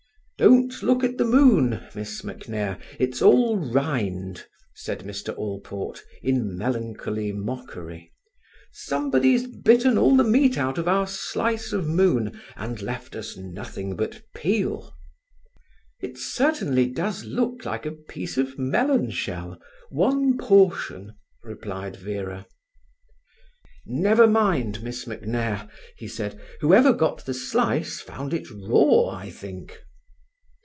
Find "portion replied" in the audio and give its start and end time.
20.39-21.97